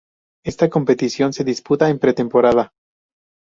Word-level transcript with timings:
Esta 0.43 0.67
competición 0.67 1.31
se 1.31 1.43
disputa 1.43 1.87
en 1.91 1.99
pretemporada. 1.99 2.71